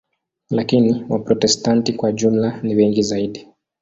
Lakini 0.49 1.05
Waprotestanti 1.09 1.93
kwa 1.93 2.11
jumla 2.11 2.59
ni 2.63 2.75
wengi 2.75 3.01
zaidi. 3.03 3.47